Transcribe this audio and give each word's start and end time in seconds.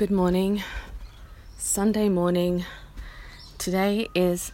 Good 0.00 0.10
morning. 0.10 0.62
Sunday 1.58 2.08
morning. 2.08 2.64
Today 3.58 4.08
is 4.14 4.50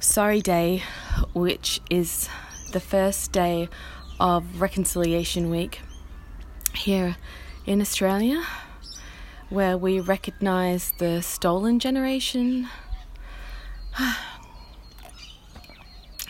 Sorry 0.00 0.40
Day, 0.40 0.82
which 1.34 1.82
is 1.90 2.30
the 2.72 2.80
first 2.80 3.32
day 3.32 3.68
of 4.18 4.62
Reconciliation 4.62 5.50
Week 5.50 5.82
here 6.74 7.16
in 7.66 7.82
Australia, 7.82 8.42
where 9.50 9.76
we 9.76 10.00
recognize 10.00 10.94
the 10.96 11.20
stolen 11.20 11.78
generation. 11.78 12.70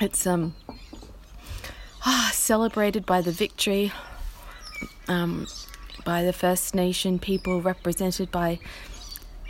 It's 0.00 0.27
um 0.27 0.56
celebrated 2.32 3.06
by 3.06 3.20
the 3.20 3.30
victory 3.30 3.93
um, 5.06 5.46
by 6.04 6.22
the 6.22 6.32
First 6.32 6.74
Nation 6.74 7.18
people 7.18 7.60
represented 7.60 8.30
by 8.30 8.58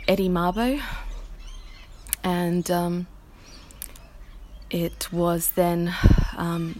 Eddie 0.07 0.29
Mabo. 0.29 0.81
And 2.23 2.69
um, 2.71 3.07
it 4.69 5.11
was 5.11 5.51
then, 5.51 5.93
um, 6.37 6.79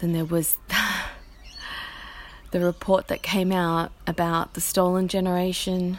then 0.00 0.12
there 0.12 0.24
was 0.24 0.58
the 2.50 2.60
report 2.60 3.08
that 3.08 3.22
came 3.22 3.52
out 3.52 3.92
about 4.06 4.54
the 4.54 4.60
stolen 4.60 5.08
generation. 5.08 5.98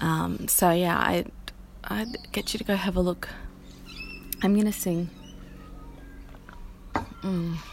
Um, 0.00 0.48
so 0.48 0.70
yeah, 0.70 0.96
I, 0.96 1.24
I'd 1.84 2.32
get 2.32 2.52
you 2.52 2.58
to 2.58 2.64
go 2.64 2.76
have 2.76 2.96
a 2.96 3.00
look. 3.00 3.28
I'm 4.42 4.56
gonna 4.56 4.72
sing. 4.72 5.10
Mm 6.94 7.69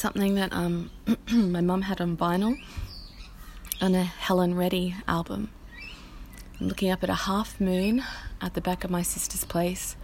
something 0.00 0.34
that 0.34 0.50
um, 0.50 0.90
my 1.30 1.60
mum 1.60 1.82
had 1.82 2.00
on 2.00 2.16
vinyl 2.16 2.58
on 3.82 3.94
a 3.94 4.02
Helen 4.02 4.54
Reddy 4.54 4.96
album. 5.06 5.50
I'm 6.58 6.68
looking 6.68 6.90
up 6.90 7.02
at 7.02 7.10
a 7.10 7.14
half 7.14 7.60
moon 7.60 8.02
at 8.40 8.54
the 8.54 8.62
back 8.62 8.82
of 8.82 8.90
my 8.90 9.02
sister's 9.02 9.44
place 9.44 9.96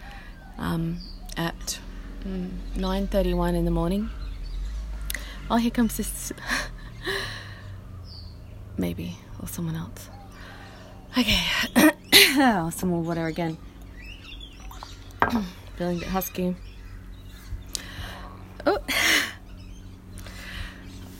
um, 0.59 0.99
at 1.35 1.79
mm, 2.23 2.51
9.31 2.75 3.55
in 3.55 3.65
the 3.65 3.71
morning. 3.71 4.11
Oh, 5.49 5.55
here 5.55 5.71
comes 5.71 5.97
this... 5.97 6.31
Maybe, 8.77 9.17
or 9.41 9.47
someone 9.47 9.75
else. 9.75 10.11
Okay, 11.17 11.41
oh, 12.37 12.69
some 12.69 12.89
more 12.89 13.01
water 13.01 13.25
again. 13.25 13.57
Feeling 15.75 15.97
a 15.97 15.99
bit 16.01 16.09
husky. 16.09 16.55
Oh. 18.67 18.77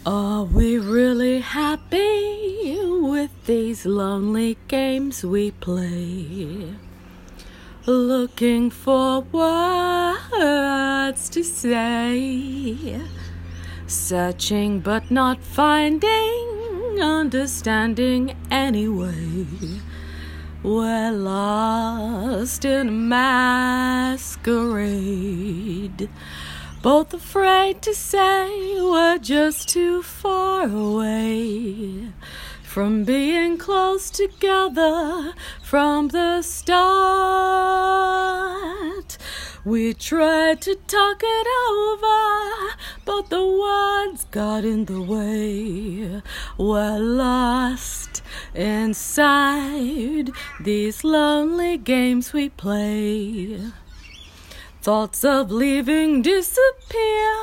Are 0.08 0.46
we 0.46 0.78
really 0.78 1.42
happy 1.42 2.80
with 2.82 3.46
these 3.46 3.86
lonely 3.86 4.58
games 4.70 5.26
we 5.26 5.52
play? 5.52 6.76
Looking 7.86 8.70
for 8.70 9.20
words 9.20 10.30
to 11.32 11.44
say, 11.44 13.02
searching 13.86 14.80
but 14.80 15.12
not 15.12 15.44
finding, 15.44 17.02
understanding 17.02 18.34
anyway. 18.50 19.46
We're 20.64 21.12
lost 21.12 22.64
in 22.64 22.88
a 22.88 22.92
masquerade 22.92 24.48
both 26.82 27.14
afraid 27.14 27.82
to 27.82 27.94
say 27.94 28.80
we're 28.80 29.18
just 29.18 29.68
too 29.68 30.02
far 30.04 30.70
away 30.70 32.08
from 32.62 33.04
being 33.04 33.58
close 33.58 34.12
together 34.12 35.34
from 35.64 36.10
the 36.10 36.42
start. 36.44 36.78
We 39.66 39.94
tried 39.96 40.62
to 40.62 40.76
talk 40.76 41.22
it 41.24 41.48
over, 41.72 42.76
but 43.06 43.30
the 43.30 43.46
words 43.46 44.26
got 44.32 44.64
in 44.64 44.86
the 44.86 45.02
way. 45.02 46.22
We're 46.58 47.00
lost 47.00 48.22
inside 48.54 50.32
these 50.62 51.04
lonely 51.04 51.78
games 51.78 52.34
we 52.34 52.50
play. 52.50 53.60
Thoughts 54.88 55.26
of 55.26 55.52
leaving 55.52 56.22
disappear 56.22 57.36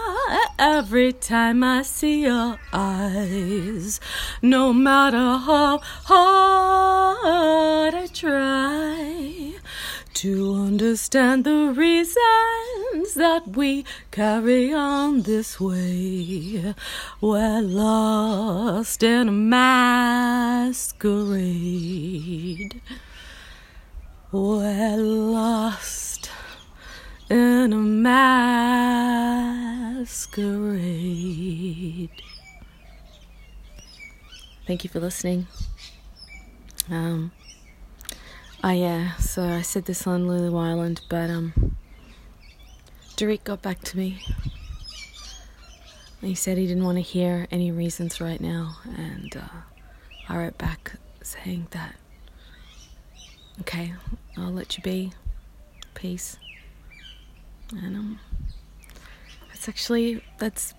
every 0.58 1.12
time 1.12 1.62
I 1.62 1.82
see 1.82 2.22
your 2.22 2.58
eyes. 2.72 4.00
No 4.40 4.72
matter 4.72 5.36
how 5.36 5.82
hard 6.04 7.94
I 7.94 8.06
try 8.06 9.56
to 10.14 10.54
understand 10.54 11.44
the 11.44 11.70
reasons 11.76 13.12
that 13.14 13.48
we 13.48 13.84
carry 14.10 14.72
on 14.72 15.20
this 15.24 15.60
way. 15.60 16.74
We're 17.20 17.60
lost 17.60 19.02
in 19.02 19.28
a 19.28 19.32
masquerade. 19.32 20.80
We're 24.32 24.96
lost 24.96 26.30
in 27.34 27.72
a 27.72 27.76
masquerade. 29.98 30.08
Thank 34.68 34.84
you 34.84 34.90
for 34.90 35.00
listening. 35.00 35.48
Um, 36.88 37.32
oh 38.62 38.70
yeah, 38.70 39.16
so 39.16 39.42
I 39.42 39.62
said 39.62 39.86
this 39.86 40.06
on 40.06 40.28
Lulu 40.28 40.56
Island, 40.56 41.00
but 41.08 41.28
um, 41.28 41.74
Darique 43.16 43.42
got 43.42 43.62
back 43.62 43.80
to 43.82 43.96
me. 43.96 44.20
He 46.20 46.36
said 46.36 46.56
he 46.56 46.68
didn't 46.68 46.84
want 46.84 46.98
to 46.98 47.02
hear 47.02 47.48
any 47.50 47.72
reasons 47.72 48.20
right 48.20 48.40
now, 48.40 48.76
and 48.96 49.36
uh, 49.36 49.62
I 50.28 50.36
wrote 50.36 50.56
back 50.56 50.92
saying 51.20 51.66
that, 51.72 51.96
okay, 53.62 53.92
I'll 54.36 54.52
let 54.52 54.76
you 54.76 54.84
be. 54.84 55.12
Peace 55.94 56.38
and 57.82 57.96
um, 57.96 58.20
it's 59.52 59.68
actually 59.68 60.22
that's 60.38 60.74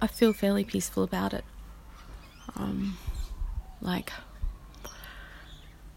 I 0.00 0.06
feel 0.06 0.32
fairly 0.32 0.64
peaceful 0.64 1.02
about 1.02 1.32
it. 1.32 1.44
Um, 2.54 2.98
like 3.80 4.12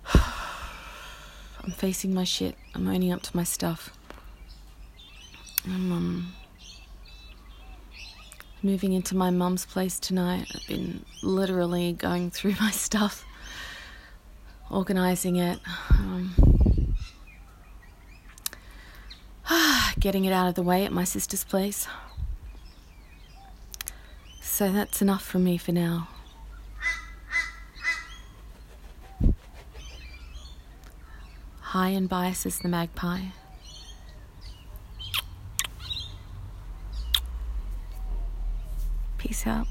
I'm 0.13 1.71
facing 1.71 2.13
my 2.13 2.23
shit. 2.23 2.55
I'm 2.73 2.87
owning 2.87 3.11
up 3.11 3.21
to 3.23 3.35
my 3.35 3.43
stuff. 3.43 3.91
I'm 5.65 5.91
um, 5.91 6.33
moving 8.63 8.93
into 8.93 9.15
my 9.15 9.29
mum's 9.29 9.65
place 9.65 9.99
tonight. 9.99 10.47
I've 10.55 10.67
been 10.67 11.05
literally 11.21 11.93
going 11.93 12.31
through 12.31 12.55
my 12.59 12.71
stuff, 12.71 13.25
organizing 14.69 15.35
it. 15.35 15.59
Um, 15.91 16.33
getting 19.99 20.25
it 20.25 20.31
out 20.31 20.47
of 20.47 20.55
the 20.55 20.63
way 20.63 20.85
at 20.85 20.91
my 20.91 21.03
sister's 21.03 21.43
place. 21.43 21.87
So 24.41 24.71
that's 24.71 25.01
enough 25.01 25.23
from 25.23 25.43
me 25.43 25.57
for 25.57 25.71
now. 25.71 26.07
High 31.61 31.89
and 31.89 32.09
bias 32.09 32.45
is 32.45 32.59
the 32.59 32.67
magpie. 32.67 33.25
Peace 39.17 39.45
out. 39.45 39.67